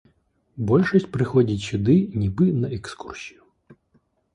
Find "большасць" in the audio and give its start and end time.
0.71-1.05